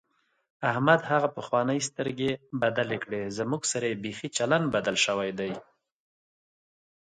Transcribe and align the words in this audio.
احمد 0.71 1.01
هغه 1.11 1.27
پخوانۍ 1.37 1.79
سترګې 1.89 2.31
بدلې 2.61 2.97
کړې، 3.03 3.21
زموږ 3.37 3.61
سره 3.71 3.85
یې 3.89 4.01
بیخي 4.03 4.29
چلند 4.37 4.65
بدل 4.75 4.95
شوی 5.05 5.31
دی. 5.39 5.51